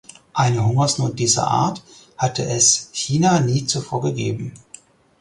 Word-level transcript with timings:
Eine 0.33 0.65
Hungersnot 0.65 1.19
dieser 1.19 1.45
Art 1.47 1.83
hatte 2.17 2.43
es 2.43 2.89
China 2.91 3.39
nie 3.39 3.67
zuvor 3.67 4.01
gegeben. 4.01 4.51